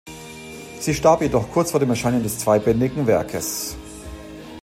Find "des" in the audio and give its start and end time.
2.23-2.39